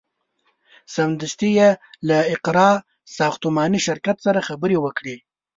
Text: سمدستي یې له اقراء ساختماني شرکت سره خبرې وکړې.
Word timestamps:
سمدستي 0.95 1.49
یې 1.59 1.69
له 2.07 2.17
اقراء 2.33 2.75
ساختماني 3.17 3.79
شرکت 3.87 4.17
سره 4.25 4.45
خبرې 4.47 4.77
وکړې. 4.81 5.15